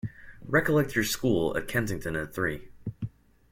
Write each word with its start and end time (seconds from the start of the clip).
Recollect 0.47 0.95
your 0.95 1.03
school 1.03 1.55
at 1.55 1.67
Kensington 1.67 2.15
at 2.15 2.33
three. 2.33 2.69